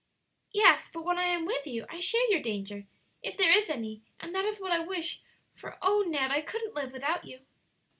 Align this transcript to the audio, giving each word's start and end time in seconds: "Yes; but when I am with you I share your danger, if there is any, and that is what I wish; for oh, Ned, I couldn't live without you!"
"Yes; 0.51 0.89
but 0.91 1.03
when 1.05 1.19
I 1.19 1.25
am 1.25 1.45
with 1.45 1.67
you 1.67 1.85
I 1.87 1.99
share 1.99 2.27
your 2.31 2.41
danger, 2.41 2.87
if 3.21 3.37
there 3.37 3.55
is 3.55 3.69
any, 3.69 4.01
and 4.19 4.33
that 4.33 4.45
is 4.45 4.59
what 4.59 4.71
I 4.71 4.79
wish; 4.79 5.21
for 5.53 5.77
oh, 5.79 6.03
Ned, 6.07 6.31
I 6.31 6.41
couldn't 6.41 6.73
live 6.73 6.91
without 6.91 7.23
you!" 7.25 7.45